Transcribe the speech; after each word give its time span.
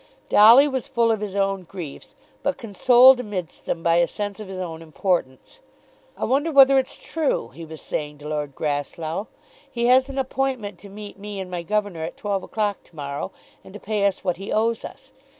Dolly 0.29 0.67
was 0.67 0.87
full 0.87 1.11
of 1.11 1.19
his 1.19 1.35
own 1.35 1.61
griefs; 1.61 2.15
but 2.41 2.57
consoled 2.57 3.19
amidst 3.19 3.67
them 3.67 3.83
by 3.83 3.97
a 3.97 4.07
sense 4.07 4.39
of 4.39 4.47
his 4.47 4.57
own 4.57 4.81
importance. 4.81 5.59
"I 6.17 6.25
wonder 6.25 6.51
whether 6.51 6.79
it's 6.79 6.97
true," 6.97 7.49
he 7.49 7.65
was 7.65 7.83
saying 7.83 8.17
to 8.17 8.27
Lord 8.27 8.55
Grasslough. 8.55 9.27
"He 9.71 9.85
has 9.85 10.09
an 10.09 10.17
appointment 10.17 10.79
to 10.79 10.89
meet 10.89 11.19
me 11.19 11.39
and 11.39 11.51
my 11.51 11.61
governor 11.61 12.01
at 12.01 12.17
twelve 12.17 12.41
o'clock 12.41 12.81
to 12.85 12.95
morrow, 12.95 13.31
and 13.63 13.75
to 13.75 13.79
pay 13.79 14.03
us 14.07 14.23
what 14.23 14.37
he 14.37 14.51
owes 14.51 14.83
us. 14.83 15.11